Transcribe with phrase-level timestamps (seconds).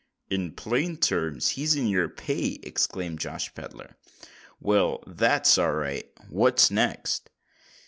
[0.31, 3.97] "In plain terms he's in your pay," exclaimed Josh Pedler.
[4.59, 6.09] "Well—that's all right.
[6.27, 7.29] What next?"